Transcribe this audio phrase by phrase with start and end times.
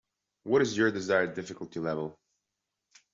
[0.45, 2.17] What is your desired difficulty level?